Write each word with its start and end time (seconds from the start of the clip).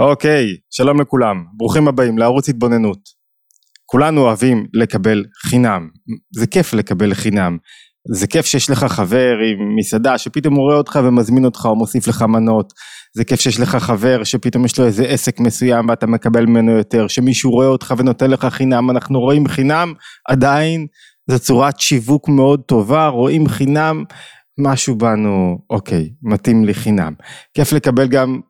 אוקיי, 0.00 0.46
שלום 0.70 1.00
לכולם, 1.00 1.44
ברוכים 1.56 1.88
הבאים 1.88 2.18
לערוץ 2.18 2.48
התבוננות. 2.48 2.98
כולנו 3.86 4.20
אוהבים 4.20 4.66
לקבל 4.74 5.24
חינם, 5.46 5.88
זה 6.34 6.46
כיף 6.46 6.72
לקבל 6.72 7.14
חינם, 7.14 7.58
זה 8.14 8.26
כיף 8.26 8.46
שיש 8.46 8.70
לך 8.70 8.84
חבר 8.84 9.36
עם 9.38 9.76
מסעדה 9.76 10.18
שפתאום 10.18 10.54
הוא 10.54 10.62
רואה 10.62 10.76
אותך 10.76 10.98
ומזמין 11.04 11.44
אותך 11.44 11.64
או 11.64 11.76
מוסיף 11.76 12.08
לך 12.08 12.22
מנות, 12.22 12.72
זה 13.16 13.24
כיף 13.24 13.40
שיש 13.40 13.60
לך 13.60 13.76
חבר 13.76 14.24
שפתאום 14.24 14.64
יש 14.64 14.78
לו 14.78 14.86
איזה 14.86 15.04
עסק 15.04 15.40
מסוים 15.40 15.88
ואתה 15.88 16.06
מקבל 16.06 16.46
ממנו 16.46 16.72
יותר, 16.72 17.08
שמישהו 17.08 17.50
רואה 17.50 17.66
אותך 17.66 17.94
ונותן 17.98 18.30
לך 18.30 18.44
חינם, 18.44 18.90
אנחנו 18.90 19.20
רואים 19.20 19.48
חינם 19.48 19.92
עדיין, 20.28 20.86
זו 21.30 21.38
צורת 21.38 21.80
שיווק 21.80 22.28
מאוד 22.28 22.60
טובה, 22.66 23.06
רואים 23.06 23.48
חינם, 23.48 24.04
משהו 24.58 24.94
בנו, 24.98 25.58
אוקיי, 25.70 26.10
מתאים 26.22 26.64
לי 26.64 26.74
חינם. 26.74 27.12
כיף 27.54 27.72
לקבל 27.72 28.08
גם 28.08 28.40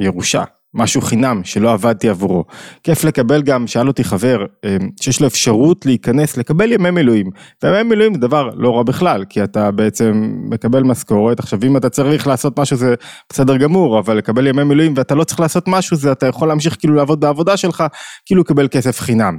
ירושה. 0.00 0.44
משהו 0.74 1.00
חינם 1.00 1.40
שלא 1.44 1.72
עבדתי 1.72 2.08
עבורו. 2.08 2.44
כיף 2.82 3.04
לקבל 3.04 3.42
גם, 3.42 3.66
שאל 3.66 3.88
אותי 3.88 4.04
חבר, 4.04 4.44
אה, 4.64 4.76
שיש 5.00 5.20
לו 5.20 5.26
אפשרות 5.26 5.86
להיכנס, 5.86 6.36
לקבל 6.36 6.72
ימי 6.72 6.90
מילואים. 6.90 7.30
וימי 7.62 7.82
מילואים 7.82 8.14
זה 8.14 8.20
דבר 8.20 8.50
לא 8.54 8.76
רע 8.76 8.82
בכלל, 8.82 9.24
כי 9.28 9.44
אתה 9.44 9.70
בעצם 9.70 10.32
מקבל 10.50 10.82
משכורת, 10.82 11.38
עכשיו 11.38 11.58
אם 11.66 11.76
אתה 11.76 11.88
צריך 11.88 12.26
לעשות 12.26 12.58
משהו 12.58 12.76
זה 12.76 12.94
בסדר 13.32 13.56
גמור, 13.56 13.98
אבל 13.98 14.16
לקבל 14.16 14.46
ימי 14.46 14.64
מילואים 14.64 14.94
ואתה 14.96 15.14
לא 15.14 15.24
צריך 15.24 15.40
לעשות 15.40 15.64
משהו, 15.68 15.96
זה 15.96 16.12
אתה 16.12 16.26
יכול 16.26 16.48
להמשיך 16.48 16.76
כאילו 16.78 16.94
לעבוד 16.94 17.20
בעבודה 17.20 17.56
שלך, 17.56 17.84
כאילו 18.26 18.40
לקבל 18.40 18.68
כסף 18.68 19.00
חינם. 19.00 19.38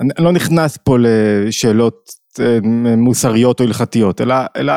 אני 0.00 0.10
לא 0.18 0.32
נכנס 0.32 0.78
פה 0.84 0.96
לשאלות 1.00 1.94
אה, 2.40 2.58
מוסריות 2.96 3.60
או 3.60 3.64
הלכתיות, 3.64 4.20
אלא, 4.20 4.34
אלא, 4.56 4.72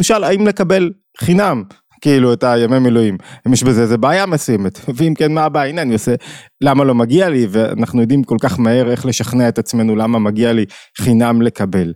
למשל, 0.00 0.24
האם 0.24 0.46
לקבל 0.46 0.90
חינם 1.18 1.62
כאילו 2.04 2.32
את 2.32 2.44
הימי 2.44 2.78
מילואים, 2.78 3.16
אם 3.46 3.52
יש 3.52 3.62
בזה 3.62 3.82
איזה 3.82 3.96
בעיה 3.96 4.26
מסוימת, 4.26 4.80
ואם 4.96 5.14
כן 5.16 5.32
מה 5.32 5.44
הבעיה, 5.44 5.70
הנה 5.70 5.82
אני 5.82 5.92
עושה, 5.92 6.14
למה 6.60 6.84
לא 6.84 6.94
מגיע 6.94 7.28
לי, 7.28 7.46
ואנחנו 7.50 8.00
יודעים 8.00 8.24
כל 8.24 8.36
כך 8.40 8.60
מהר 8.60 8.90
איך 8.90 9.06
לשכנע 9.06 9.48
את 9.48 9.58
עצמנו 9.58 9.96
למה 9.96 10.18
מגיע 10.18 10.52
לי 10.52 10.64
חינם 10.98 11.42
לקבל, 11.42 11.92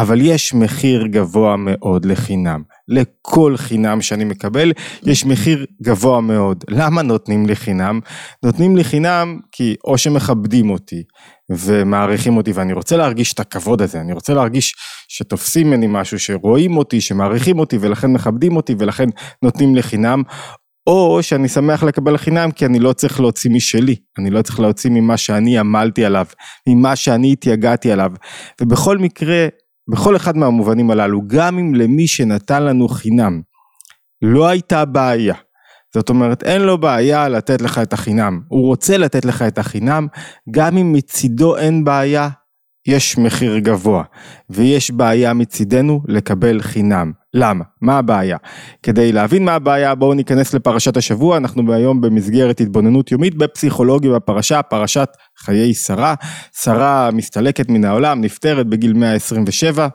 אבל 0.00 0.20
יש 0.20 0.54
מחיר 0.54 1.06
גבוה 1.06 1.56
מאוד 1.56 2.04
לחינם, 2.04 2.62
לכל 2.88 3.56
חינם 3.56 4.00
שאני 4.00 4.24
מקבל, 4.24 4.72
יש 5.02 5.26
מחיר 5.26 5.66
גבוה 5.82 6.20
מאוד, 6.20 6.64
למה 6.68 7.02
נותנים 7.02 7.46
לי 7.46 7.56
חינם? 7.56 8.00
נותנים 8.42 8.76
לי 8.76 8.84
חינם 8.84 9.38
כי 9.52 9.76
או 9.84 9.98
שמכבדים 9.98 10.70
אותי, 10.70 11.02
ומעריכים 11.50 12.36
אותי 12.36 12.52
ואני 12.52 12.72
רוצה 12.72 12.96
להרגיש 12.96 13.32
את 13.32 13.40
הכבוד 13.40 13.82
הזה, 13.82 14.00
אני 14.00 14.12
רוצה 14.12 14.34
להרגיש 14.34 14.74
שתופסים 15.08 15.66
ממני 15.66 15.86
משהו, 15.88 16.18
שרואים 16.18 16.76
אותי, 16.76 17.00
שמעריכים 17.00 17.58
אותי 17.58 17.78
ולכן 17.80 18.12
מכבדים 18.12 18.56
אותי 18.56 18.74
ולכן 18.78 19.08
נותנים 19.42 19.76
לחינם, 19.76 20.22
או 20.86 21.22
שאני 21.22 21.48
שמח 21.48 21.82
לקבל 21.82 22.16
חינם 22.16 22.50
כי 22.50 22.66
אני 22.66 22.78
לא 22.78 22.92
צריך 22.92 23.20
להוציא 23.20 23.50
משלי, 23.50 23.96
אני 24.18 24.30
לא 24.30 24.42
צריך 24.42 24.60
להוציא 24.60 24.90
ממה 24.90 25.16
שאני 25.16 25.58
עמלתי 25.58 26.04
עליו, 26.04 26.26
ממה 26.68 26.96
שאני 26.96 27.32
התייגעתי 27.32 27.92
עליו, 27.92 28.12
ובכל 28.60 28.98
מקרה, 28.98 29.46
בכל 29.88 30.16
אחד 30.16 30.36
מהמובנים 30.36 30.90
הללו, 30.90 31.22
גם 31.26 31.58
אם 31.58 31.74
למי 31.74 32.06
שנתן 32.06 32.62
לנו 32.62 32.88
חינם 32.88 33.40
לא 34.22 34.46
הייתה 34.46 34.84
בעיה, 34.84 35.34
זאת 35.94 36.08
אומרת 36.08 36.42
אין 36.42 36.62
לו 36.62 36.78
בעיה 36.78 37.28
לתת 37.28 37.62
לך 37.62 37.78
את 37.78 37.92
החינם, 37.92 38.40
הוא 38.48 38.66
רוצה 38.66 38.98
לתת 38.98 39.24
לך 39.24 39.42
את 39.42 39.58
החינם, 39.58 40.06
גם 40.50 40.76
אם 40.76 40.92
מצידו 40.92 41.56
אין 41.56 41.84
בעיה, 41.84 42.28
יש 42.86 43.18
מחיר 43.18 43.58
גבוה, 43.58 44.02
ויש 44.50 44.90
בעיה 44.90 45.32
מצידנו 45.32 46.02
לקבל 46.08 46.60
חינם. 46.62 47.12
למה? 47.34 47.64
מה 47.80 47.98
הבעיה? 47.98 48.36
כדי 48.82 49.12
להבין 49.12 49.44
מה 49.44 49.54
הבעיה 49.54 49.94
בואו 49.94 50.14
ניכנס 50.14 50.54
לפרשת 50.54 50.96
השבוע, 50.96 51.36
אנחנו 51.36 51.72
היום 51.72 52.00
במסגרת 52.00 52.60
התבוננות 52.60 53.12
יומית 53.12 53.34
בפסיכולוגיה 53.34 54.10
בפרשה, 54.10 54.62
פרשת 54.62 55.08
חיי 55.38 55.74
שרה, 55.74 56.14
שרה 56.62 57.10
מסתלקת 57.12 57.68
מן 57.68 57.84
העולם, 57.84 58.20
נפטרת 58.20 58.66
בגיל 58.66 58.92
127. 58.92 59.88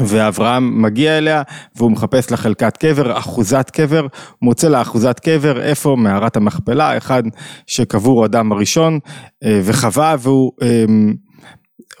ואברהם 0.00 0.82
מגיע 0.82 1.18
אליה 1.18 1.42
והוא 1.76 1.90
מחפש 1.90 2.30
לה 2.30 2.36
חלקת 2.36 2.76
קבר, 2.76 3.18
אחוזת 3.18 3.70
קבר, 3.70 4.06
מוצא 4.42 4.68
לה 4.68 4.82
אחוזת 4.82 5.20
קבר, 5.20 5.62
איפה? 5.62 5.96
מערת 5.96 6.36
המכפלה, 6.36 6.96
אחד 6.96 7.22
שקבור 7.66 8.26
אדם 8.26 8.52
הראשון 8.52 8.98
אה, 9.44 9.60
וחווה 9.64 10.16
והוא 10.18 10.52
אמ, 10.62 11.14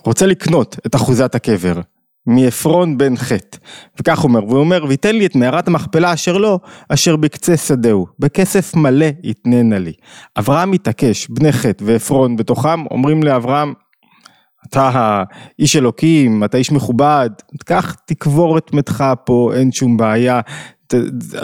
רוצה 0.06 0.26
לקנות 0.26 0.76
את 0.86 0.94
אחוזת 0.94 1.34
הקבר. 1.34 1.80
מעפרון 2.26 2.98
בן 2.98 3.16
חטא, 3.16 3.58
וכך 4.00 4.24
אומר, 4.24 4.44
והוא 4.44 4.58
אומר, 4.58 4.84
ויתן 4.88 5.16
לי 5.16 5.26
את 5.26 5.34
מערת 5.34 5.68
המכפלה 5.68 6.14
אשר 6.14 6.36
לו, 6.36 6.58
אשר 6.88 7.16
בקצה 7.16 7.56
שדהו, 7.56 8.06
בכסף 8.18 8.74
מלא 8.76 9.06
יתננה 9.22 9.78
לי. 9.78 9.92
אברהם 10.38 10.70
מתעקש, 10.70 11.28
בני 11.28 11.52
חטא 11.52 11.84
ועפרון 11.86 12.36
בתוכם, 12.36 12.86
אומרים 12.90 13.22
לאברהם, 13.22 13.72
אתה 14.68 15.22
איש 15.58 15.76
אלוקים, 15.76 16.44
אתה 16.44 16.58
איש 16.58 16.72
מכובד, 16.72 17.30
קח 17.64 17.96
תקבור 18.06 18.58
את 18.58 18.72
מתך 18.72 19.04
פה, 19.24 19.50
אין 19.54 19.72
שום 19.72 19.96
בעיה, 19.96 20.40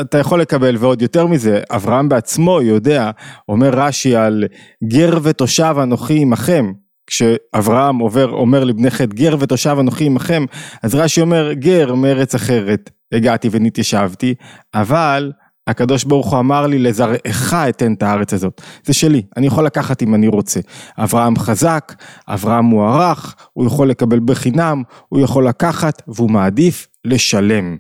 אתה 0.01 0.19
יכול 0.19 0.41
לקבל 0.41 0.77
ועוד 0.79 1.03
יותר 1.03 1.27
מזה, 1.27 1.61
אברהם 1.71 2.09
בעצמו 2.09 2.63
יודע, 2.63 3.11
אומר 3.49 3.71
רש"י 3.73 4.17
על 4.17 4.45
גר 4.85 5.19
ותושב 5.23 5.75
אנוכי 5.83 6.19
עמכם, 6.19 6.73
כשאברהם 7.11 7.99
עובר, 7.99 8.31
אומר 8.31 8.65
לבני 8.65 8.91
חטא 8.91 9.15
גר 9.15 9.37
ותושב 9.39 9.77
אנוכי 9.81 10.05
עמכם, 10.05 10.45
אז 10.83 10.95
רש"י 10.95 11.21
אומר 11.21 11.53
גר 11.53 11.95
מארץ 11.95 12.35
אחרת 12.35 12.91
הגעתי 13.13 13.49
ונתיישבתי, 13.53 14.35
אבל 14.75 15.33
הקדוש 15.67 16.05
ברוך 16.05 16.31
הוא 16.31 16.39
אמר 16.39 16.67
לי 16.67 16.79
לזרעך 16.79 17.55
אתן 17.55 17.93
את 17.93 18.03
הארץ 18.03 18.35
הזאת, 18.35 18.63
זה 18.85 18.93
שלי, 18.93 19.23
אני 19.37 19.47
יכול 19.47 19.67
לקחת 19.67 20.03
אם 20.03 20.15
אני 20.15 20.29
רוצה. 20.29 20.61
אברהם 20.99 21.37
חזק, 21.37 21.95
אברהם 22.29 22.65
מוערך, 22.65 23.37
הוא 23.53 23.67
יכול 23.67 23.91
לקבל 23.91 24.21
בחינם, 24.25 24.83
הוא 25.09 25.21
יכול 25.21 25.49
לקחת 25.49 26.03
והוא 26.09 26.31
מעדיף 26.31 26.89
לשלם. 27.05 27.77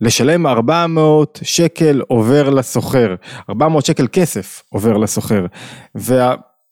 לשלם 0.00 0.46
400 0.46 1.40
שקל 1.42 2.02
עובר 2.08 2.50
לסוחר, 2.50 3.14
400 3.50 3.86
שקל 3.86 4.06
כסף 4.12 4.62
עובר 4.72 4.96
לסוחר. 4.96 5.46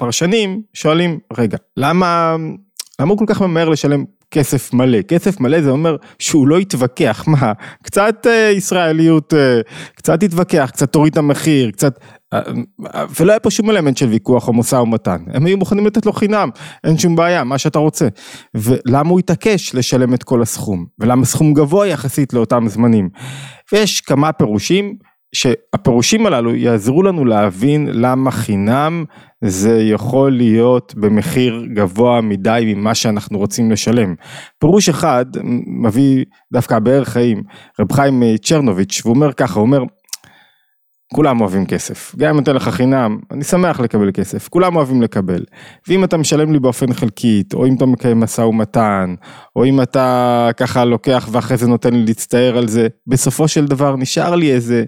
והפרשנים 0.03 0.63
שואלים, 0.75 1.19
רגע, 1.39 1.59
למה, 1.77 2.37
למה 3.01 3.11
הוא 3.11 3.19
כל 3.19 3.25
כך 3.29 3.43
ממהר 3.43 3.69
לשלם 3.69 4.05
כסף 4.31 4.73
מלא, 4.73 5.03
כסף 5.03 5.41
מלא 5.41 5.63
זה 5.63 5.71
אומר 5.71 5.97
שהוא 6.19 6.49
לא 6.49 6.61
יתווכח, 6.61 7.25
מה, 7.33 7.53
קצת 7.83 8.27
אה, 8.27 8.51
ישראליות, 8.51 9.35
אה, 9.35 9.61
קצת 9.95 10.23
יתווכח, 10.23 10.71
קצת 10.73 10.93
תוריד 10.93 11.13
את 11.13 11.19
המחיר, 11.19 11.71
קצת, 11.71 11.99
אה, 12.33 12.41
ולא 13.21 13.33
היה 13.33 13.41
פה 13.41 13.51
שום 13.51 13.71
אלמנט 13.71 13.97
של 13.97 14.07
ויכוח 14.07 14.49
או 14.49 14.53
משא 14.53 14.77
ומתן, 14.77 15.25
הם 15.35 15.47
היו 15.47 15.57
מוכנים 15.59 15.87
לתת 15.87 16.07
לו 16.07 16.13
חינם, 16.13 16.49
אין 16.85 16.99
שום 16.99 17.17
בעיה, 17.17 17.45
מה 17.45 17.59
שאתה 17.59 17.79
רוצה, 17.79 18.09
ולמה 18.55 19.11
הוא 19.11 19.19
התעקש 19.19 19.75
לשלם 19.75 20.15
את 20.15 20.23
כל 20.23 20.43
הסכום, 20.43 20.87
ולמה 20.99 21.25
סכום 21.25 21.55
גבוה 21.55 21.87
יחסית 21.87 22.33
לאותם 22.33 22.65
זמנים, 22.69 23.09
ויש 23.73 24.01
כמה 24.01 24.33
פירושים, 24.33 24.97
שהפירושים 25.35 26.27
הללו 26.27 26.55
יעזרו 26.55 27.03
לנו 27.03 27.25
להבין 27.25 27.89
למה 27.93 28.31
חינם 28.31 29.05
זה 29.45 29.83
יכול 29.83 30.33
להיות 30.33 30.95
במחיר 30.97 31.65
גבוה 31.75 32.21
מדי 32.21 32.75
ממה 32.77 32.95
שאנחנו 32.95 33.39
רוצים 33.39 33.71
לשלם. 33.71 34.15
פירוש 34.59 34.89
אחד 34.89 35.27
מביא 35.67 36.25
דווקא 36.53 36.79
בערך 36.79 37.09
חיים, 37.09 37.43
רב 37.81 37.93
חיים 37.93 38.23
צ'רנוביץ', 38.43 39.03
והוא 39.05 39.15
אומר 39.15 39.33
ככה, 39.33 39.55
הוא 39.55 39.67
אומר 39.67 39.83
כולם 41.13 41.41
אוהבים 41.41 41.67
כסף, 41.67 42.15
גם 42.19 42.31
אם 42.31 42.37
נותן 42.37 42.57
לך 42.57 42.69
חינם, 42.69 43.19
אני 43.31 43.45
שמח 43.45 43.81
לקבל 43.81 44.11
כסף, 44.15 44.49
כולם 44.49 44.77
אוהבים 44.77 45.03
לקבל. 45.03 45.45
ואם 45.89 46.05
אתה 46.05 46.17
משלם 46.17 46.53
לי 46.53 46.59
באופן 46.59 46.93
חלקית, 46.93 47.55
או 47.55 47.67
אם 47.67 47.75
אתה 47.75 47.87
מקיים 47.87 48.21
משא 48.21 48.41
ומתן, 48.41 49.15
או 49.57 49.65
אם 49.65 49.83
אתה 49.83 50.49
ככה 50.57 50.85
לוקח 50.85 51.29
ואחרי 51.33 51.57
זה 51.57 51.69
נותן 51.69 51.95
לי 51.95 52.05
להצטער 52.05 52.59
על 52.59 52.69
זה, 52.69 52.89
בסופו 53.07 53.49
של 53.49 53.67
דבר 53.67 53.97
נשאר 53.97 54.35
לי 54.35 54.53
איזה 54.53 54.85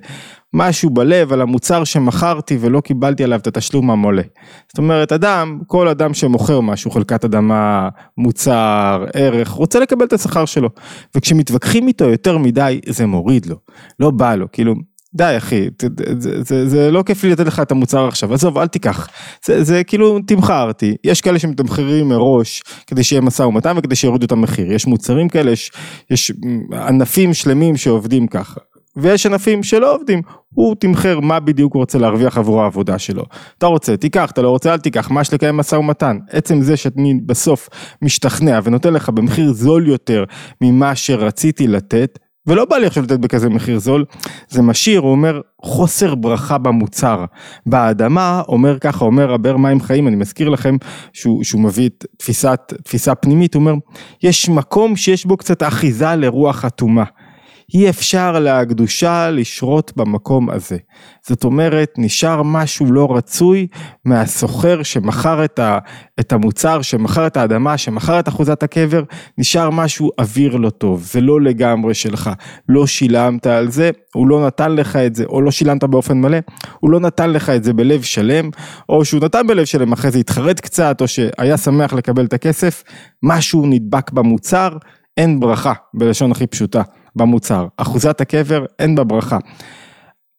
משהו 0.55 0.91
בלב 0.91 1.33
על 1.33 1.41
המוצר 1.41 1.85
שמכרתי 1.85 2.59
ולא 2.61 2.81
קיבלתי 2.81 3.25
עליו 3.25 3.39
את 3.39 3.47
התשלום 3.47 3.91
המולה. 3.91 4.23
זאת 4.69 4.79
אומרת, 4.79 5.13
אדם, 5.13 5.59
כל 5.67 5.89
אדם 5.89 6.15
שמוכר 6.15 6.61
משהו, 6.61 6.91
חלקת 6.91 7.25
אדמה, 7.25 7.89
מוצר, 8.19 9.05
ערך, 9.15 9.49
רוצה 9.49 9.81
לקבל 9.81 10.05
את 10.07 10.13
השכר 10.13 10.45
שלו. 10.45 10.69
וכשמתווכחים 11.17 11.89
איתו 11.89 12.05
יותר 12.05 12.39
מדי, 12.39 12.81
זה 12.89 13.07
מוריד 13.07 13.47
לו. 13.47 13.57
לא 14.01 14.11
בא 14.11 14.35
לו, 14.35 14.47
כאילו, 14.53 14.75
די 15.15 15.35
אחי, 15.37 15.69
זה, 16.19 16.43
זה, 16.45 16.69
זה 16.69 16.91
לא 16.91 17.03
כיף 17.03 17.25
לי 17.25 17.31
לתת 17.31 17.47
לך 17.47 17.61
את 17.61 17.71
המוצר 17.71 18.09
עכשיו, 18.09 18.35
עזוב 18.35 18.59
אל 18.59 18.67
תיקח, 18.67 19.09
זה, 19.45 19.65
זה 19.65 19.85
כאילו 19.85 20.19
תמכרתי, 20.27 20.97
יש 21.05 21.21
כאלה 21.21 21.39
שמתמחרים 21.39 22.09
מראש 22.09 22.63
כדי 22.87 23.05
שיהיה 23.05 23.21
משא 23.21 23.43
ומתן 23.43 23.75
וכדי 23.79 23.97
שיורידו 23.97 24.27
את 24.27 24.33
המחיר, 24.33 24.73
יש 24.73 24.87
מוצרים 24.87 25.29
כאלה, 25.29 25.51
יש, 25.51 25.73
יש 26.11 26.33
ענפים 26.73 27.35
שלמים 27.35 27.77
שעובדים 27.77 28.27
ככה, 28.27 28.61
ויש 28.97 29.27
ענפים 29.27 29.63
שלא 29.63 29.95
עובדים, 29.95 30.23
הוא 30.55 30.75
תמחר 30.79 31.21
מה 31.21 31.41
בדיוק 31.41 31.75
הוא 31.75 31.81
רוצה 31.81 31.99
להרוויח 31.99 32.39
עבור 32.39 32.63
העבודה 32.63 32.99
שלו. 32.99 33.25
אתה 33.59 33.67
רוצה, 33.67 33.97
תיקח, 33.97 34.31
אתה 34.31 34.43
לא 34.43 34.51
רוצה, 34.51 34.73
אל 34.73 34.79
תיקח, 34.79 35.11
מה 35.11 35.21
יש 35.21 35.35
לקיים 35.35 35.57
משא 35.57 35.77
ומתן. 35.77 36.19
עצם 36.31 36.63
זה 36.63 36.77
שאני 36.77 37.15
בסוף 37.27 37.69
משתכנע 38.03 38.61
ונותן 38.65 38.93
לך 38.93 39.09
במחיר 39.09 39.53
זול 39.53 39.89
יותר 39.89 40.25
ממה 40.61 40.95
שרציתי 40.95 41.67
לתת, 41.67 42.19
ולא 42.47 42.65
בא 42.65 42.77
לי 42.77 42.87
עכשיו 42.87 43.03
לתת 43.03 43.19
בכזה 43.19 43.49
מחיר 43.49 43.79
זול, 43.79 44.05
זה 44.49 44.63
משאיר, 44.63 45.01
הוא 45.01 45.11
אומר, 45.11 45.41
חוסר 45.63 46.15
ברכה 46.15 46.59
במוצר. 46.59 47.25
באדמה, 47.67 48.43
אומר 48.49 48.79
ככה, 48.79 49.05
אומר 49.05 49.35
הבאר 49.35 49.57
מים 49.57 49.81
חיים, 49.81 50.09
אני 50.09 50.17
מזכיר 50.17 50.49
לכם 50.49 50.77
שהוא, 51.13 51.45
שהוא 51.45 51.61
מביא 51.61 51.89
את 51.89 52.05
תפיסת, 52.17 52.73
תפיסה 52.85 53.15
פנימית, 53.15 53.55
הוא 53.55 53.61
אומר, 53.61 53.75
יש 54.23 54.49
מקום 54.49 54.97
שיש 54.97 55.27
בו 55.27 55.37
קצת 55.37 55.63
אחיזה 55.63 56.15
לרוח 56.17 56.65
אטומה. 56.65 57.05
אי 57.75 57.91
אפשר 57.91 58.41
לקדושה 58.41 59.31
לשרות 59.31 59.93
במקום 59.97 60.51
הזה. 60.51 60.77
זאת 61.27 61.45
אומרת, 61.45 61.95
נשאר 61.99 62.43
משהו 62.43 62.93
לא 62.93 63.17
רצוי 63.17 63.67
מהסוחר 64.05 64.83
שמכר 64.83 65.45
את, 65.45 65.59
ה, 65.59 65.79
את 66.21 66.33
המוצר, 66.33 66.83
שמכר 66.83 67.27
את 67.27 67.37
האדמה, 67.37 67.79
שמכר 67.79 68.21
את 68.21 68.29
אחוזת 68.29 68.63
הקבר, 68.63 69.03
נשאר 69.39 69.71
משהו 69.71 70.11
אוויר 70.19 70.57
לא 70.57 70.71
טוב, 70.71 71.03
זה 71.03 71.21
לא 71.21 71.41
לגמרי 71.41 71.95
שלך, 71.95 72.31
לא 72.69 72.87
שילמת 72.87 73.47
על 73.47 73.71
זה, 73.71 73.91
הוא 74.15 74.29
לא 74.29 74.47
נתן 74.47 74.73
לך 74.73 74.97
את 74.97 75.15
זה, 75.15 75.25
או 75.25 75.41
לא 75.41 75.51
שילמת 75.51 75.85
באופן 75.85 76.19
מלא, 76.19 76.39
הוא 76.81 76.91
לא 76.91 77.01
נתן 77.01 77.31
לך 77.31 77.51
את 77.51 77.65
זה 77.65 77.73
בלב 77.73 78.03
שלם, 78.03 78.51
או 78.89 79.05
שהוא 79.05 79.25
נתן 79.25 79.47
בלב 79.47 79.65
שלם, 79.65 79.93
אחרי 79.93 80.11
זה 80.11 80.19
התחרט 80.19 80.61
קצת, 80.61 81.01
או 81.01 81.09
שהיה 81.09 81.57
שמח 81.57 81.93
לקבל 81.93 82.25
את 82.25 82.33
הכסף, 82.33 82.85
משהו 83.23 83.67
נדבק 83.67 84.11
במוצר, 84.11 84.77
אין 85.17 85.41
ברכה, 85.41 85.73
בלשון 85.95 86.33
הכי 86.33 86.47
פשוטה. 86.47 86.83
במוצר. 87.17 87.67
אחוזת 87.77 88.21
הקבר 88.21 88.65
אין 88.79 88.95
בה 88.95 89.05
ברכה. 89.05 89.39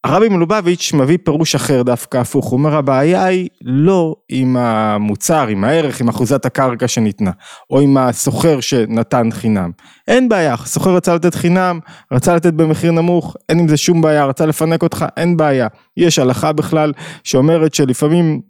הרבי 0.05 0.29
מלובביץ' 0.29 0.93
מביא 0.93 1.17
פירוש 1.23 1.55
אחר 1.55 1.81
דווקא 1.81 2.17
הפוך, 2.17 2.45
הוא 2.45 2.57
אומר 2.57 2.75
הבעיה 2.75 3.25
היא 3.25 3.49
לא 3.61 4.15
עם 4.29 4.57
המוצר, 4.57 5.47
עם 5.47 5.63
הערך, 5.63 6.01
עם 6.01 6.07
אחוזת 6.07 6.45
הקרקע 6.45 6.87
שניתנה, 6.87 7.31
או 7.69 7.79
עם 7.79 7.97
הסוחר 7.97 8.59
שנתן 8.59 9.31
חינם. 9.31 9.71
אין 10.07 10.29
בעיה, 10.29 10.53
הסוחר 10.53 10.95
רצה 10.95 11.15
לתת 11.15 11.35
חינם, 11.35 11.79
רצה 12.11 12.35
לתת 12.35 12.53
במחיר 12.53 12.91
נמוך, 12.91 13.35
אין 13.49 13.59
עם 13.59 13.67
זה 13.67 13.77
שום 13.77 14.01
בעיה, 14.01 14.25
רצה 14.25 14.45
לפנק 14.45 14.83
אותך, 14.83 15.05
אין 15.17 15.37
בעיה. 15.37 15.67
יש 15.97 16.19
הלכה 16.19 16.53
בכלל 16.53 16.93
שאומרת 17.23 17.73
שלפעמים 17.73 18.41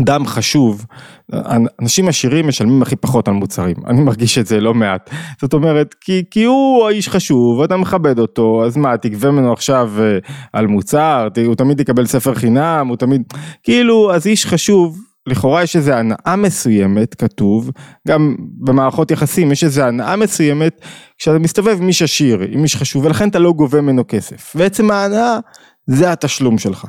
דם 0.00 0.26
חשוב, 0.26 0.86
אנשים 1.80 2.08
עשירים 2.08 2.48
משלמים 2.48 2.82
הכי 2.82 2.96
פחות 2.96 3.28
על 3.28 3.34
מוצרים, 3.34 3.76
אני 3.86 4.00
מרגיש 4.00 4.38
את 4.38 4.46
זה 4.46 4.60
לא 4.60 4.74
מעט, 4.74 5.10
זאת 5.40 5.52
אומרת 5.52 5.94
כי, 6.00 6.24
כי 6.30 6.44
הוא 6.44 6.86
האיש 6.86 7.08
חשוב 7.08 7.58
ואתה 7.58 7.76
מכבד 7.76 8.18
אותו, 8.18 8.64
אז 8.66 8.76
מה 8.76 8.96
תגבה 8.96 9.30
ממנו 9.30 9.52
עכשיו 9.52 9.92
אה, 9.98 10.18
על 10.52 10.66
מוצר, 10.66 11.28
הוא 11.46 11.54
תמיד 11.54 11.80
יקבל 11.80 12.06
ספר 12.06 12.34
חינם, 12.34 12.86
הוא 12.88 12.96
תמיד, 12.96 13.22
כאילו 13.62 14.14
אז 14.14 14.26
איש 14.26 14.46
חשוב, 14.46 14.98
לכאורה 15.26 15.62
יש 15.62 15.76
איזה 15.76 15.96
הנאה 15.96 16.36
מסוימת 16.36 17.14
כתוב, 17.14 17.70
גם 18.08 18.36
במערכות 18.38 19.10
יחסים 19.10 19.52
יש 19.52 19.64
איזה 19.64 19.86
הנאה 19.86 20.16
מסוימת 20.16 20.80
כשאתה 21.18 21.38
מסתובב 21.38 21.78
עם 21.82 21.88
איש 21.88 22.02
עשיר, 22.02 22.40
עם 22.50 22.62
איש 22.62 22.76
חשוב 22.76 23.04
ולכן 23.04 23.28
אתה 23.28 23.38
לא 23.38 23.52
גובה 23.52 23.80
ממנו 23.80 24.04
כסף, 24.08 24.52
ועצם 24.56 24.90
ההנאה 24.90 25.38
זה 25.86 26.12
התשלום 26.12 26.58
שלך. 26.58 26.86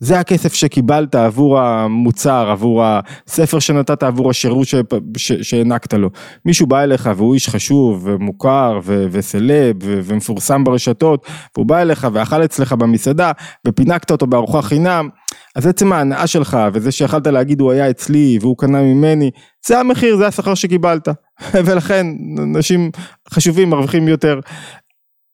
זה 0.00 0.20
הכסף 0.20 0.54
שקיבלת 0.54 1.14
עבור 1.14 1.60
המוצר, 1.60 2.50
עבור 2.50 2.84
הספר 2.84 3.58
שנתת, 3.58 4.02
עבור 4.02 4.30
השירות 4.30 4.66
שהענקת 5.42 5.94
לו. 5.94 6.10
מישהו 6.44 6.66
בא 6.66 6.82
אליך 6.82 7.10
והוא 7.16 7.34
איש 7.34 7.48
חשוב 7.48 8.00
ומוכר 8.04 8.80
ו- 8.82 9.06
וסלב 9.10 9.76
ו- 9.82 10.00
ומפורסם 10.04 10.64
ברשתות, 10.64 11.26
והוא 11.56 11.66
בא 11.66 11.78
אליך 11.82 12.06
ואכל 12.12 12.44
אצלך 12.44 12.72
במסעדה 12.72 13.32
ופינקת 13.66 14.10
אותו 14.10 14.26
בארוחה 14.26 14.62
חינם, 14.62 15.08
אז 15.56 15.66
עצם 15.66 15.92
ההנאה 15.92 16.26
שלך 16.26 16.58
וזה 16.72 16.92
שיכלת 16.92 17.26
להגיד 17.26 17.60
הוא 17.60 17.72
היה 17.72 17.90
אצלי 17.90 18.38
והוא 18.40 18.56
קנה 18.58 18.82
ממני, 18.82 19.30
זה 19.66 19.80
המחיר, 19.80 20.16
זה 20.16 20.26
השכר 20.26 20.54
שקיבלת. 20.54 21.08
ולכן 21.66 22.06
אנשים 22.38 22.90
חשובים 23.30 23.70
מרוויחים 23.70 24.08
יותר. 24.08 24.40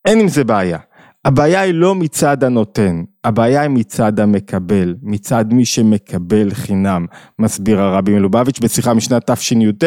אין 0.07 0.21
עם 0.21 0.29
זה 0.29 0.45
בעיה. 0.45 0.79
הבעיה 1.25 1.61
היא 1.61 1.75
לא 1.75 1.95
מצד 1.95 2.45
הנותן, 2.45 3.03
הבעיה 3.25 3.61
היא 3.61 3.71
מצד 3.71 4.21
המקבל, 4.21 4.95
מצד 5.03 5.45
מי 5.53 5.65
שמקבל 5.65 6.51
חינם, 6.51 7.07
מסביר 7.39 7.81
הרבי 7.81 8.13
מלובביץ' 8.13 8.59
בשיחה 8.59 8.95
משנת 8.95 9.31
תשי"ט, 9.31 9.85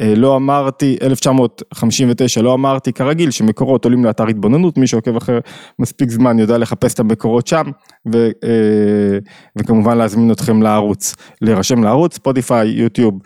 אה, 0.00 0.14
לא 0.16 0.36
אמרתי, 0.36 0.98
1959, 1.02 2.42
לא 2.42 2.54
אמרתי 2.54 2.92
כרגיל 2.92 3.30
שמקורות 3.30 3.84
עולים 3.84 4.04
לאתר 4.04 4.26
התבוננות, 4.26 4.78
מי 4.78 4.86
שעוקב 4.86 5.16
אחרי 5.16 5.38
מספיק 5.78 6.10
זמן 6.10 6.38
יודע 6.38 6.58
לחפש 6.58 6.94
את 6.94 7.00
המקורות 7.00 7.46
שם, 7.46 7.64
ו, 8.12 8.28
אה, 8.44 9.18
וכמובן 9.58 9.98
להזמין 9.98 10.32
אתכם 10.32 10.62
לערוץ, 10.62 11.14
להירשם 11.42 11.84
לערוץ, 11.84 12.14
ספוטיפיי, 12.14 12.68
יוטיוב, 12.68 13.18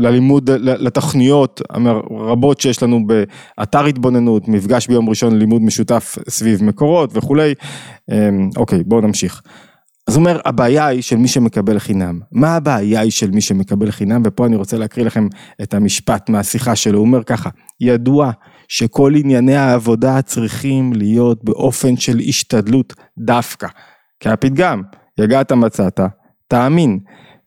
ללימוד, 0.00 0.50
לתוכניות 0.60 1.62
הרבות 2.10 2.60
שיש 2.60 2.82
לנו 2.82 3.00
באתר 3.06 3.84
התבוננות, 3.84 4.48
מפגש 4.48 4.86
ביום 4.86 5.08
ראשון 5.08 5.38
לימוד 5.38 5.62
משותף 5.62 6.18
סביב 6.28 6.64
מקורות 6.64 7.10
וכולי. 7.16 7.54
אמ, 8.10 8.50
אוקיי, 8.56 8.82
בואו 8.84 9.00
נמשיך. 9.00 9.42
אז 10.08 10.16
הוא 10.16 10.20
אומר, 10.20 10.40
הבעיה 10.44 10.86
היא 10.86 11.02
של 11.02 11.16
מי 11.16 11.28
שמקבל 11.28 11.78
חינם. 11.78 12.20
מה 12.32 12.56
הבעיה 12.56 13.00
היא 13.00 13.10
של 13.10 13.30
מי 13.30 13.40
שמקבל 13.40 13.90
חינם? 13.90 14.22
ופה 14.24 14.46
אני 14.46 14.56
רוצה 14.56 14.78
להקריא 14.78 15.06
לכם 15.06 15.28
את 15.62 15.74
המשפט 15.74 16.28
מהשיחה 16.28 16.76
שלו. 16.76 16.98
הוא 16.98 17.06
אומר 17.06 17.24
ככה, 17.24 17.50
ידוע 17.80 18.30
שכל 18.68 19.12
ענייני 19.16 19.56
העבודה 19.56 20.22
צריכים 20.22 20.92
להיות 20.92 21.44
באופן 21.44 21.96
של 21.96 22.18
השתדלות 22.28 22.94
דווקא. 23.18 23.68
כי 24.20 24.28
הפתגם, 24.28 24.82
יגעת 25.18 25.52
מצאת, 25.52 26.00
תאמין. 26.48 26.98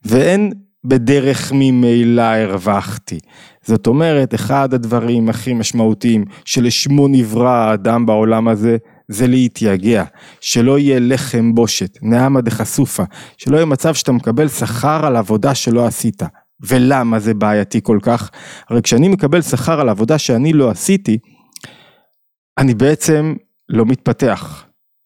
ואין 0.06 0.52
בדרך 0.86 1.52
ממילא 1.56 2.22
הרווחתי. 2.22 3.20
זאת 3.66 3.88
אומרת, 3.88 4.36
אחד 4.36 4.74
הדברים 4.74 5.30
הכי 5.30 5.54
משמעותיים 5.54 6.26
שלשמו 6.46 7.08
נברא 7.08 7.50
האדם 7.50 8.06
בעולם 8.06 8.48
הזה, 8.48 8.78
זה 9.08 9.28
להתייגע, 9.28 10.04
שלא 10.42 10.80
יהיה 10.80 11.00
לחם 11.00 11.56
בושת, 11.56 11.98
נעמה 12.02 12.42
דחשופה, 12.42 13.04
שלא 13.38 13.56
יהיה 13.56 13.66
מצב 13.66 13.94
שאתה 13.94 14.12
מקבל 14.12 14.48
שכר 14.48 15.06
על 15.06 15.16
עבודה 15.16 15.56
שלא 15.56 15.86
עשית. 15.86 16.24
ולמה 16.62 17.20
זה 17.20 17.34
בעייתי 17.34 17.80
כל 17.84 18.00
כך? 18.02 18.32
הרי 18.70 18.82
כשאני 18.82 19.08
מקבל 19.08 19.42
שכר 19.42 19.80
על 19.80 19.90
עבודה 19.90 20.18
שאני 20.18 20.54
לא 20.54 20.70
עשיתי, 20.70 21.18
אני 22.58 22.74
בעצם 22.74 23.34
לא 23.70 23.86
מתפתח, 23.86 24.66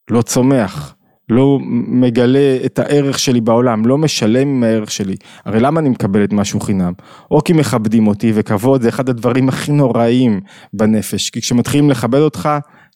לא 0.10 0.22
צומח, 0.22 0.96
לא 1.30 1.60
מגלה 1.88 2.58
את 2.66 2.80
הערך 2.80 3.20
שלי 3.20 3.42
בעולם, 3.42 3.86
לא 3.86 3.98
משלם 3.98 4.48
עם 4.48 4.64
הערך 4.64 4.92
שלי. 4.92 5.16
הרי 5.46 5.60
למה 5.60 5.80
אני 5.80 5.90
מקבל 5.90 6.24
את 6.24 6.34
משהו 6.34 6.60
חינם? 6.60 6.94
או 7.32 7.44
כי 7.44 7.54
מכבדים 7.54 8.08
אותי, 8.08 8.32
וכבוד 8.36 8.82
זה 8.82 8.90
אחד 8.90 9.10
הדברים 9.10 9.50
הכי 9.50 9.72
נוראים 9.72 10.40
בנפש, 10.74 11.30
כי 11.30 11.42
כשמתחילים 11.42 11.90
לכבד 11.90 12.20
אותך, 12.20 12.50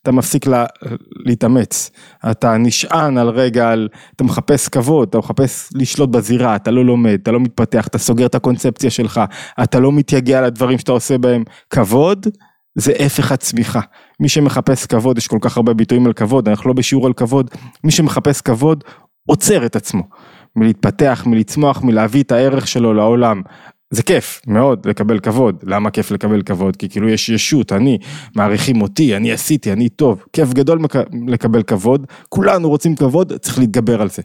אתה 0.04 0.12
מפסיק 0.12 0.48
לה, 0.48 0.66
להתאמץ, 1.26 1.92
אתה 2.32 2.58
נשען 2.58 3.18
על 3.18 3.30
רגע, 3.30 3.70
על, 3.70 3.88
אתה 4.16 4.24
מחפש 4.24 4.70
כבוד, 4.70 5.08
אתה 5.08 5.18
מחפש 5.18 5.70
לשלוט 5.76 6.10
בזירה, 6.10 6.56
אתה 6.56 6.72
לא 6.72 6.86
לומד, 6.86 7.20
אתה 7.24 7.32
לא 7.32 7.40
מתפתח, 7.40 7.88
אתה 7.88 7.98
סוגר 7.98 8.26
את 8.26 8.36
הקונספציה 8.36 8.90
שלך, 8.90 9.22
אתה 9.64 9.80
לא 9.80 9.92
מתייגע 9.92 10.38
על 10.38 10.44
הדברים 10.44 10.78
שאתה 10.78 10.92
עושה 10.92 11.18
בהם. 11.18 11.44
כבוד 11.70 12.28
זה 12.76 12.94
הפך 13.00 13.32
הצמיחה. 13.32 13.82
מי 14.22 14.30
שמחפש 14.30 14.86
כבוד, 14.86 15.18
יש 15.18 15.28
כל 15.28 15.38
כך 15.42 15.58
הרבה 15.58 15.74
ביטויים 15.74 16.06
על 16.06 16.14
כבוד, 16.14 16.50
אנחנו 16.50 16.68
לא 16.68 16.74
בשיעור 16.74 17.08
על 17.08 17.14
כבוד, 17.14 17.52
מי 17.84 17.92
שמחפש 17.92 18.42
כבוד 18.42 18.84
עוצר 19.28 19.66
את 19.66 19.76
עצמו 19.76 20.04
מלהתפתח, 20.56 21.24
מלצמוח, 21.26 21.84
מלהביא 21.84 22.24
את 22.24 22.32
הערך 22.32 22.68
שלו 22.68 22.94
לעולם. 22.94 23.42
זה 23.92 24.04
כיף 24.04 24.42
מאוד 24.48 24.88
לקבל 24.88 25.20
כבוד, 25.20 25.64
למה 25.64 25.90
כיף 25.90 26.12
לקבל 26.12 26.42
כבוד? 26.42 26.76
כי 26.76 26.90
כאילו 26.90 27.10
יש 27.10 27.30
ישות, 27.30 27.72
אני, 27.72 27.98
מעריכים 28.36 28.82
אותי, 28.82 29.16
אני 29.16 29.32
עשיתי, 29.32 29.72
אני 29.72 29.90
טוב, 29.90 30.24
כיף 30.34 30.54
גדול 30.54 30.80
לקבל 31.28 31.64
כבוד, 31.64 32.08
כולנו 32.30 32.70
רוצים 32.70 32.96
כבוד, 32.96 33.34
צריך 33.34 33.60
להתגבר 33.60 34.02
על 34.02 34.10
זה. 34.10 34.22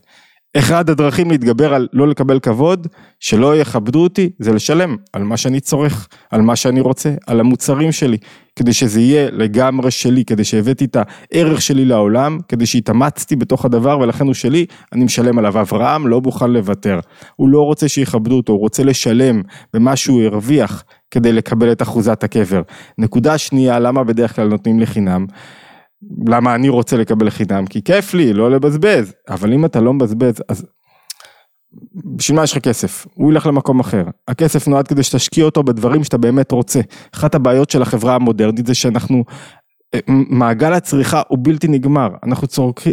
אחד 0.57 0.91
הדרכים 0.91 1.31
להתגבר 1.31 1.75
על 1.75 1.88
לא 1.93 2.09
לקבל 2.09 2.41
כבוד, 2.41 2.87
שלא 3.21 3.57
יכבדו 3.57 4.03
אותי, 4.03 4.31
זה 4.38 4.53
לשלם 4.53 4.97
על 5.12 5.23
מה 5.23 5.37
שאני 5.37 5.61
צורך, 5.61 6.09
על 6.31 6.43
מה 6.43 6.57
שאני 6.57 6.81
רוצה, 6.81 7.15
על 7.26 7.41
המוצרים 7.41 7.93
שלי, 7.93 8.17
כדי 8.57 8.73
שזה 8.73 9.00
יהיה 9.00 9.31
לגמרי 9.31 9.91
שלי, 9.91 10.25
כדי 10.25 10.45
שהבאתי 10.45 10.85
את 10.85 10.97
הערך 10.97 11.62
שלי 11.62 11.85
לעולם, 11.85 12.38
כדי 12.49 12.67
שהתאמצתי 12.67 13.37
בתוך 13.37 13.65
הדבר 13.65 13.99
ולכן 13.99 14.26
הוא 14.26 14.35
שלי, 14.35 14.67
אני 14.93 15.05
משלם 15.05 15.38
עליו. 15.38 15.61
אברהם 15.61 16.07
לא 16.07 16.21
מוכן 16.21 16.50
לוותר, 16.50 17.00
הוא 17.37 17.49
לא 17.49 17.62
רוצה 17.62 17.88
שיכבדו 17.88 18.37
אותו, 18.37 18.53
הוא 18.53 18.61
רוצה 18.61 18.85
לשלם 18.85 19.43
במה 19.75 19.97
שהוא 19.97 20.23
הרוויח 20.23 20.85
כדי 21.11 21.33
לקבל 21.33 21.73
את 21.73 21.83
אחוזת 21.83 22.25
הקבר. 22.25 22.62
נקודה 22.99 23.38
שנייה, 23.38 23.79
למה 23.79 24.05
בדרך 24.05 24.37
כלל 24.37 24.49
נותנים 24.49 24.81
לחינם? 24.81 25.26
למה 26.27 26.55
אני 26.55 26.69
רוצה 26.69 26.97
לקבל 26.97 27.31
חינם? 27.31 27.67
כי 27.67 27.83
כיף 27.83 28.15
לי, 28.15 28.33
לא 28.33 28.51
לבזבז. 28.51 29.13
אבל 29.29 29.53
אם 29.53 29.65
אתה 29.65 29.81
לא 29.81 29.93
מבזבז, 29.93 30.43
אז 30.49 30.67
בשביל 32.17 32.37
מה 32.37 32.45
יש 32.45 32.53
לך 32.53 32.59
כסף? 32.59 33.07
הוא 33.15 33.33
ילך 33.33 33.47
למקום 33.47 33.81
אחר. 33.81 34.05
הכסף 34.29 34.69
נועד 34.69 34.89
כדי 34.89 35.03
שתשקיע 35.03 35.45
אותו 35.45 35.63
בדברים 35.63 36.05
שאתה 36.05 36.19
באמת 36.19 36.53
רוצה. 36.53 36.81
אחת 37.15 37.35
הבעיות 37.35 37.71
של 37.71 37.83
החברה 37.83 38.15
המודרנית 38.15 38.67
זה 38.67 38.75
שאנחנו, 38.75 39.25
אה, 39.95 40.01
מעגל 40.09 40.73
הצריכה 40.73 41.23
הוא 41.29 41.39
בלתי 41.43 41.69
נגמר. 41.69 42.09
אנחנו 42.27 42.47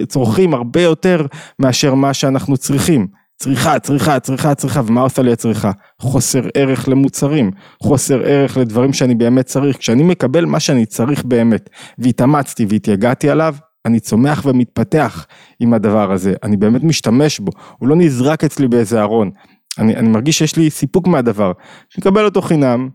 צורכים, 0.07 0.53
הרבה 0.53 0.81
יותר 0.81 1.25
מאשר 1.59 1.93
מה 1.93 2.13
שאנחנו 2.13 2.57
צריכים. 2.57 3.07
צריכה, 3.37 3.79
צריכה, 3.79 4.19
צריכה, 4.19 4.55
צריכה, 4.55 4.81
ומה 4.85 5.01
עושה 5.01 5.21
לי 5.21 5.31
הצריכה? 5.31 5.71
חוסר 6.01 6.41
ערך 6.53 6.89
למוצרים, 6.89 7.51
חוסר 7.83 8.21
ערך 8.25 8.57
לדברים 8.57 8.93
שאני 8.93 9.15
באמת 9.15 9.45
צריך. 9.45 9.77
כשאני 9.77 10.03
מקבל 10.03 10.45
מה 10.45 10.59
שאני 10.59 10.85
צריך 10.85 11.23
באמת, 11.25 11.69
והתאמצתי 11.97 12.65
והתייגעתי 12.69 13.29
עליו, 13.29 13.55
אני 13.85 13.99
צומח 13.99 14.45
ומתפתח 14.45 15.25
עם 15.59 15.73
הדבר 15.73 16.11
הזה, 16.11 16.33
אני 16.43 16.57
באמת 16.57 16.83
משתמש 16.83 17.39
בו, 17.39 17.51
הוא 17.77 17.89
לא 17.89 17.95
נזרק 17.95 18.43
אצלי 18.43 18.67
באיזה 18.67 19.01
ארון. 19.01 19.31
אני, 19.79 19.95
אני 19.95 20.09
מרגיש 20.09 20.37
שיש 20.37 20.55
לי 20.55 20.69
סיפוק 20.69 21.07
מהדבר, 21.07 21.45
אני 21.45 21.97
מקבל 21.97 22.25
אותו 22.25 22.41
חינם, 22.41 22.89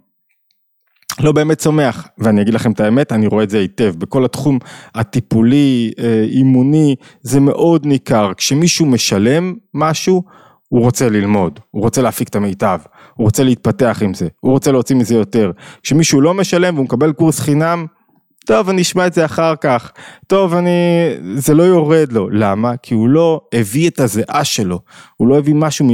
לא 1.20 1.32
באמת 1.32 1.58
צומח, 1.58 2.08
ואני 2.18 2.42
אגיד 2.42 2.54
לכם 2.54 2.72
את 2.72 2.80
האמת, 2.80 3.12
אני 3.12 3.26
רואה 3.26 3.44
את 3.44 3.50
זה 3.50 3.58
היטב, 3.58 3.94
בכל 3.98 4.24
התחום 4.24 4.58
הטיפולי, 4.94 5.92
אה, 5.98 6.24
אימוני, 6.28 6.96
זה 7.22 7.40
מאוד 7.40 7.86
ניכר, 7.86 8.32
כשמישהו 8.36 8.86
משלם 8.86 9.54
משהו, 9.74 10.22
הוא 10.68 10.80
רוצה 10.80 11.08
ללמוד, 11.08 11.60
הוא 11.70 11.82
רוצה 11.82 12.02
להפיק 12.02 12.28
את 12.28 12.36
המיטב, 12.36 12.78
הוא 13.14 13.24
רוצה 13.24 13.44
להתפתח 13.44 13.98
עם 14.02 14.14
זה, 14.14 14.28
הוא 14.40 14.52
רוצה 14.52 14.72
להוציא 14.72 14.96
מזה 14.96 15.14
יותר. 15.14 15.50
כשמישהו 15.82 16.20
לא 16.20 16.34
משלם 16.34 16.74
והוא 16.74 16.84
מקבל 16.84 17.12
קורס 17.12 17.40
חינם, 17.40 17.86
טוב 18.48 18.68
אני 18.68 18.82
אשמע 18.82 19.06
את 19.06 19.12
זה 19.12 19.24
אחר 19.24 19.56
כך, 19.56 19.92
טוב 20.26 20.54
אני, 20.54 20.70
זה 21.36 21.54
לא 21.54 21.62
יורד 21.62 22.12
לו, 22.12 22.30
למה? 22.30 22.76
כי 22.76 22.94
הוא 22.94 23.08
לא 23.08 23.40
הביא 23.54 23.88
את 23.90 24.00
הזיעה 24.00 24.44
שלו, 24.44 24.80
הוא 25.16 25.28
לא 25.28 25.38
הביא 25.38 25.54
משהו 25.54 25.86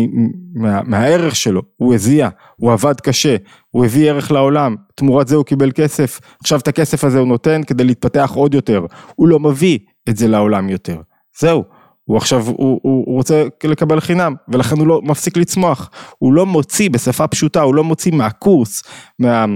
מה, 0.54 0.82
מהערך 0.82 1.36
שלו, 1.36 1.62
הוא 1.76 1.94
הזיע, 1.94 2.28
הוא 2.56 2.72
עבד 2.72 3.00
קשה, 3.00 3.36
הוא 3.70 3.84
הביא 3.84 4.10
ערך 4.10 4.30
לעולם, 4.30 4.76
תמורת 4.94 5.28
זה 5.28 5.36
הוא 5.36 5.44
קיבל 5.44 5.70
כסף, 5.74 6.20
עכשיו 6.40 6.58
את 6.58 6.68
הכסף 6.68 7.04
הזה 7.04 7.18
הוא 7.18 7.28
נותן 7.28 7.60
כדי 7.66 7.84
להתפתח 7.84 8.30
עוד 8.34 8.54
יותר, 8.54 8.86
הוא 9.14 9.28
לא 9.28 9.40
מביא 9.40 9.78
את 10.08 10.16
זה 10.16 10.28
לעולם 10.28 10.68
יותר, 10.68 11.00
זהו. 11.38 11.64
הוא 12.04 12.16
עכשיו, 12.16 12.46
הוא, 12.46 12.56
הוא, 12.56 12.78
הוא 12.82 13.16
רוצה 13.16 13.44
לקבל 13.64 14.00
חינם, 14.00 14.34
ולכן 14.48 14.78
הוא 14.78 14.86
לא 14.86 15.00
מפסיק 15.02 15.36
לצמוח. 15.36 15.90
הוא 16.18 16.32
לא 16.32 16.46
מוציא, 16.46 16.90
בשפה 16.90 17.26
פשוטה, 17.26 17.62
הוא 17.62 17.74
לא 17.74 17.84
מוציא 17.84 18.12
מהקורס, 18.12 18.82
מה, 19.18 19.46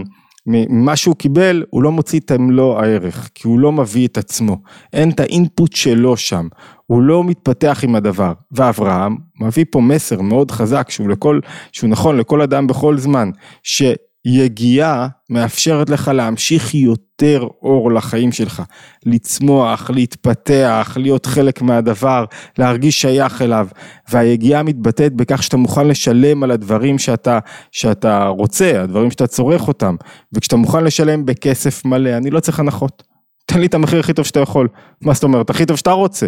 ממה 0.50 0.96
שהוא 0.96 1.16
קיבל, 1.16 1.64
הוא 1.70 1.82
לא 1.82 1.92
מוציא 1.92 2.20
את 2.20 2.32
מלוא 2.32 2.80
הערך, 2.80 3.30
כי 3.34 3.48
הוא 3.48 3.58
לא 3.58 3.72
מביא 3.72 4.06
את 4.06 4.18
עצמו. 4.18 4.56
אין 4.92 5.10
את 5.10 5.20
האינפוט 5.20 5.72
שלו 5.72 6.16
שם, 6.16 6.48
הוא 6.86 7.02
לא 7.02 7.24
מתפתח 7.24 7.80
עם 7.82 7.94
הדבר. 7.94 8.32
ואברהם 8.52 9.16
מביא 9.40 9.64
פה 9.70 9.80
מסר 9.80 10.20
מאוד 10.20 10.50
חזק, 10.50 10.90
שהוא, 10.90 11.08
לכל, 11.08 11.40
שהוא 11.72 11.90
נכון 11.90 12.16
לכל 12.16 12.42
אדם 12.42 12.66
בכל 12.66 12.98
זמן, 12.98 13.30
ש... 13.62 13.82
יגיעה 14.24 15.08
מאפשרת 15.30 15.90
לך 15.90 16.08
להמשיך 16.14 16.74
יותר 16.74 17.46
אור 17.62 17.92
לחיים 17.92 18.32
שלך, 18.32 18.62
לצמוח, 19.06 19.90
להתפתח, 19.90 20.96
להיות 21.00 21.26
חלק 21.26 21.62
מהדבר, 21.62 22.24
להרגיש 22.58 23.00
שייך 23.00 23.42
אליו, 23.42 23.68
והיגיעה 24.10 24.62
מתבטאת 24.62 25.12
בכך 25.12 25.42
שאתה 25.42 25.56
מוכן 25.56 25.88
לשלם 25.88 26.42
על 26.42 26.50
הדברים 26.50 26.98
שאתה, 26.98 27.38
שאתה 27.72 28.26
רוצה, 28.26 28.82
הדברים 28.82 29.10
שאתה 29.10 29.26
צורך 29.26 29.68
אותם, 29.68 29.96
וכשאתה 30.32 30.56
מוכן 30.56 30.84
לשלם 30.84 31.26
בכסף 31.26 31.84
מלא, 31.84 32.16
אני 32.16 32.30
לא 32.30 32.40
צריך 32.40 32.60
הנחות, 32.60 33.02
תן 33.46 33.60
לי 33.60 33.66
את 33.66 33.74
המחיר 33.74 34.00
הכי 34.00 34.12
טוב 34.12 34.24
שאתה 34.24 34.40
יכול, 34.40 34.68
מה 35.00 35.14
זאת 35.14 35.24
אומרת, 35.24 35.50
הכי 35.50 35.66
טוב 35.66 35.76
שאתה 35.76 35.92
רוצה, 35.92 36.26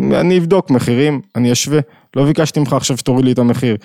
אני 0.00 0.38
אבדוק 0.38 0.70
מחירים, 0.70 1.20
אני 1.36 1.52
אשווה, 1.52 1.80
לא 2.16 2.24
ביקשתי 2.24 2.60
ממך 2.60 2.72
עכשיו 2.72 2.96
שתוריד 2.96 3.24
לי 3.24 3.32
את 3.32 3.38
המחיר, 3.38 3.76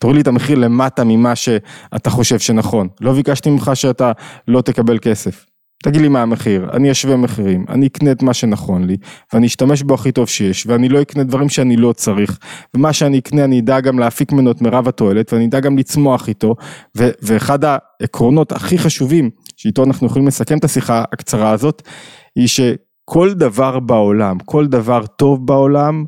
תוריד 0.00 0.14
לי 0.16 0.22
את 0.22 0.28
המחיר 0.28 0.58
למטה 0.58 1.04
ממה 1.04 1.36
שאתה 1.36 2.10
חושב 2.10 2.38
שנכון. 2.38 2.88
לא 3.00 3.12
ביקשתי 3.12 3.50
ממך 3.50 3.70
שאתה 3.74 4.12
לא 4.48 4.60
תקבל 4.60 4.98
כסף. 4.98 5.44
תגיד 5.82 6.00
לי 6.00 6.08
מה 6.08 6.22
המחיר, 6.22 6.70
אני 6.72 6.90
אשווה 6.90 7.16
מחירים, 7.16 7.64
אני 7.68 7.86
אקנה 7.86 8.12
את 8.12 8.22
מה 8.22 8.34
שנכון 8.34 8.84
לי, 8.84 8.96
ואני 9.32 9.46
אשתמש 9.46 9.82
בו 9.82 9.94
הכי 9.94 10.12
טוב 10.12 10.28
שיש, 10.28 10.66
ואני 10.66 10.88
לא 10.88 11.02
אקנה 11.02 11.24
דברים 11.24 11.48
שאני 11.48 11.76
לא 11.76 11.92
צריך, 11.92 12.38
ומה 12.74 12.92
שאני 12.92 13.18
אקנה 13.18 13.44
אני 13.44 13.60
אדע 13.60 13.80
גם 13.80 13.98
להפיק 13.98 14.32
ממנו 14.32 14.50
את 14.50 14.62
מירב 14.62 14.88
התועלת, 14.88 15.32
ואני 15.32 15.46
אדע 15.46 15.60
גם 15.60 15.78
לצמוח 15.78 16.28
איתו, 16.28 16.54
ו- 16.96 17.10
ואחד 17.22 17.58
העקרונות 17.64 18.52
הכי 18.52 18.78
חשובים, 18.78 19.30
שאיתו 19.56 19.84
אנחנו 19.84 20.06
יכולים 20.06 20.28
לסכם 20.28 20.58
את 20.58 20.64
השיחה 20.64 21.04
הקצרה 21.12 21.50
הזאת, 21.50 21.82
היא 22.36 22.48
שכל 22.48 23.32
דבר 23.32 23.80
בעולם, 23.80 24.38
כל 24.44 24.66
דבר 24.66 25.06
טוב 25.06 25.46
בעולם, 25.46 26.04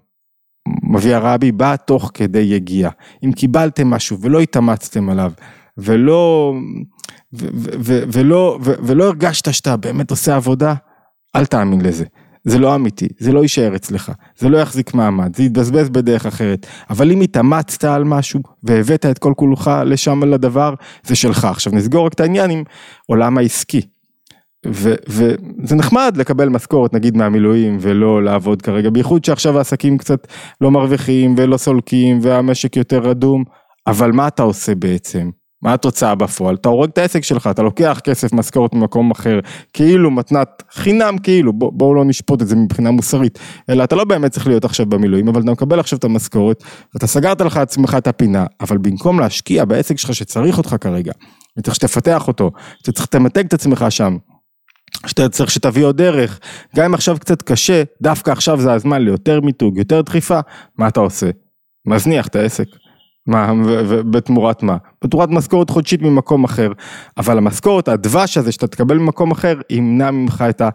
מביא 0.83 1.15
הרבי 1.15 1.53
בא 1.53 1.77
תוך 1.77 2.11
כדי 2.15 2.39
יגיעה. 2.39 2.91
אם 3.25 3.33
קיבלתם 3.33 3.91
משהו 3.91 4.21
ולא 4.21 4.41
התאמצתם 4.41 5.09
עליו, 5.09 5.33
ולא, 5.79 6.55
ו, 7.33 7.47
ו, 7.55 7.71
ו, 7.81 8.03
ולא, 8.13 8.59
ו, 8.65 8.73
ולא 8.83 9.05
הרגשת 9.05 9.55
שאתה 9.55 9.77
באמת 9.77 10.11
עושה 10.11 10.37
עבודה, 10.37 10.75
אל 11.37 11.47
תאמין 11.47 11.81
לזה. 11.81 12.05
זה 12.45 12.59
לא 12.59 12.75
אמיתי, 12.75 13.09
זה 13.19 13.33
לא 13.33 13.41
יישאר 13.41 13.77
אצלך, 13.77 14.13
זה 14.39 14.49
לא 14.49 14.59
יחזיק 14.59 14.95
מעמד, 14.95 15.37
זה 15.37 15.43
יתבזבז 15.43 15.89
בדרך 15.89 16.27
אחרת. 16.27 16.67
אבל 16.91 17.13
אם 17.13 17.21
התאמצת 17.21 17.85
על 17.85 18.05
משהו 18.05 18.41
והבאת 18.63 19.07
את 19.07 19.19
כל 19.19 19.33
כולך 19.37 19.71
לשם 19.87 20.25
לדבר, 20.25 20.75
זה 21.05 21.17
שלך. 21.17 21.45
עכשיו 21.45 21.73
נסגור 21.73 22.07
רק 22.07 22.13
את 22.13 22.21
העניין 22.21 22.51
עם 22.51 22.63
עולם 23.07 23.39
העסקי. 23.39 23.81
וזה 24.67 25.77
נחמד 25.77 26.15
לקבל 26.17 26.49
משכורת 26.49 26.95
נגיד 26.95 27.17
מהמילואים 27.17 27.77
ולא 27.81 28.23
לעבוד 28.23 28.63
כרגע, 28.63 28.91
בייחוד 28.91 29.25
שעכשיו 29.25 29.59
העסקים 29.59 29.99
קצת 29.99 30.27
לא 30.61 30.71
מרוויחים 30.71 31.35
ולא 31.39 31.57
סולקים 31.57 32.19
והמשק 32.23 32.77
יותר 32.77 32.99
רדום, 32.99 33.45
אבל 33.87 34.13
מה 34.13 34.29
אתה 34.29 34.43
עושה 34.43 34.75
בעצם? 34.75 35.31
מה 35.63 35.75
התוצאה 35.75 36.15
בפועל? 36.15 36.55
אתה 36.55 36.69
הורג 36.69 36.91
את 36.93 36.99
העסק 36.99 37.25
שלך, 37.25 37.47
אתה 37.47 37.63
לוקח 37.63 38.01
כסף 38.05 38.33
משכורת 38.33 38.75
ממקום 38.75 39.11
אחר, 39.11 39.41
כאילו 39.73 40.11
מתנת 40.11 40.63
חינם 40.73 41.19
כאילו, 41.19 41.53
בוא, 41.53 41.73
בואו 41.73 41.95
לא 41.95 42.05
נשפוט 42.05 42.43
את 42.43 42.49
זה 42.49 42.57
מבחינה 42.57 42.91
מוסרית, 42.91 43.39
אלא 43.71 43.85
אתה 43.85 43.97
לא 43.97 44.05
באמת 44.05 44.31
צריך 44.31 44.47
להיות 44.47 44.65
עכשיו 44.65 44.87
במילואים, 44.87 45.29
אבל 45.29 45.43
אתה 45.43 45.51
מקבל 45.51 45.81
עכשיו 45.81 45.99
את 45.99 46.05
המשכורת, 46.05 46.65
ואתה 46.95 47.07
סגרת 47.07 47.41
לך 47.41 47.57
עצמך 47.57 47.95
את 47.99 48.07
הפינה, 48.07 48.47
אבל 48.61 48.79
במקום 48.79 49.21
להשקיע 49.21 49.65
בעסק 49.65 49.99
שלך 49.99 50.15
שצריך 50.15 50.59
אותך 50.59 50.77
כרגע, 50.81 51.13
וצריך 51.59 51.75
שתפתח 51.75 52.29
אותו, 52.29 52.51
שצריך 52.87 53.07
לתמתג 53.07 53.45
את 53.47 53.55
עצמך 53.55 53.85
שם, 53.91 54.17
שאתה 55.07 55.29
צריך 55.29 55.51
שתביא 55.51 55.85
עוד 55.85 55.97
דרך, 55.97 56.41
גם 56.77 56.85
אם 56.85 56.95
עכשיו 56.95 57.17
קצת 57.19 57.43
קשה, 57.43 57.83
דווקא 58.03 58.31
עכשיו 58.31 58.61
זה 58.61 58.73
הזמן 58.73 59.03
ליותר 59.03 59.41
מיתוג, 59.41 59.79
יותר 59.79 60.01
דחיפה, 60.01 60.41
מה 60.79 60.89
אתה 60.89 61.01
עושה? 61.01 61.31
מזניח 61.87 62.27
את 62.27 62.37
העסק. 62.37 62.67
מה, 63.27 63.53
ובתמורת 63.67 64.63
מה? 64.63 64.77
בתמורת 65.05 65.29
משכורת 65.29 65.71
חודשית 65.71 66.03
ממקום 66.03 66.45
אחר, 66.45 66.73
אבל 67.19 67.39
המשכורת, 67.39 67.89
הדבש 67.89 68.37
הזה 68.37 68.53
שאתה 68.53 68.67
תקבל 68.67 68.99
ממקום 68.99 69.31
אחר, 69.31 69.61
ימנע 69.71 70.11
ממך 70.11 70.45
את 70.51 70.61
ה... 70.61 70.69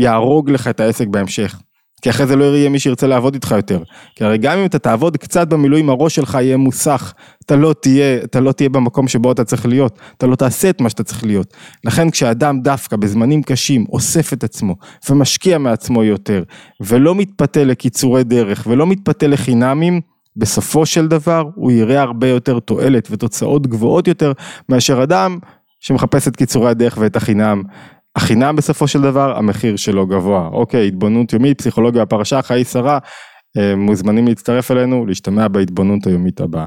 יהרוג 0.00 0.50
לך 0.50 0.68
את 0.68 0.80
העסק 0.80 1.06
בהמשך. 1.06 1.60
כי 2.02 2.10
אחרי 2.10 2.26
זה 2.26 2.36
לא 2.36 2.44
יהיה 2.44 2.68
מי 2.68 2.78
שירצה 2.78 3.06
לעבוד 3.06 3.34
איתך 3.34 3.54
יותר. 3.56 3.82
כי 4.14 4.24
הרי 4.24 4.38
גם 4.38 4.58
אם 4.58 4.64
אתה 4.64 4.78
תעבוד 4.78 5.16
קצת 5.16 5.48
במילואים, 5.48 5.90
הראש 5.90 6.14
שלך 6.14 6.38
יהיה 6.40 6.56
מוסך, 6.56 7.12
אתה 7.44 7.56
לא 7.56 7.74
תהיה, 7.80 8.24
אתה 8.24 8.40
לא 8.40 8.52
תהיה 8.52 8.68
במקום 8.68 9.08
שבו 9.08 9.32
אתה 9.32 9.44
צריך 9.44 9.66
להיות, 9.66 9.98
אתה 10.16 10.26
לא 10.26 10.36
תעשה 10.36 10.70
את 10.70 10.80
מה 10.80 10.90
שאתה 10.90 11.04
צריך 11.04 11.24
להיות. 11.24 11.54
לכן 11.84 12.10
כשאדם 12.10 12.60
דווקא 12.60 12.96
בזמנים 12.96 13.42
קשים 13.42 13.84
אוסף 13.92 14.32
את 14.32 14.44
עצמו 14.44 14.74
ומשקיע 15.10 15.58
מעצמו 15.58 16.04
יותר, 16.04 16.42
ולא 16.80 17.14
מתפתה 17.14 17.64
לקיצורי 17.64 18.24
דרך 18.24 18.66
ולא 18.70 18.86
מתפתה 18.86 19.26
לחינמים, 19.26 20.00
בסופו 20.36 20.86
של 20.86 21.08
דבר 21.08 21.44
הוא 21.54 21.72
יראה 21.72 22.02
הרבה 22.02 22.28
יותר 22.28 22.58
תועלת 22.58 23.08
ותוצאות 23.10 23.66
גבוהות 23.66 24.08
יותר 24.08 24.32
מאשר 24.68 25.02
אדם 25.02 25.38
שמחפש 25.80 26.28
את 26.28 26.36
קיצורי 26.36 26.70
הדרך 26.70 26.98
ואת 27.00 27.16
החינם 27.16 27.62
החינם 28.16 28.56
בסופו 28.56 28.88
של 28.88 29.02
דבר, 29.02 29.38
המחיר 29.38 29.76
שלו 29.76 30.06
גבוה. 30.06 30.48
אוקיי, 30.52 30.88
התבוננות 30.88 31.32
יומית, 31.32 31.58
פסיכולוגיה 31.58 32.02
הפרשה, 32.02 32.42
חיי 32.42 32.64
שרה, 32.64 32.98
אה, 33.58 33.76
מוזמנים 33.76 34.26
להצטרף 34.26 34.70
אלינו, 34.70 35.06
להשתמע 35.06 35.48
בהתבוננות 35.48 36.06
היומית 36.06 36.40
הבאה. 36.40 36.64